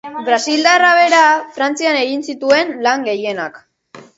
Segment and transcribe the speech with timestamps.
[0.27, 1.19] Brasildarra bera,
[1.59, 3.63] Frantzian egin zituen lan gehienak.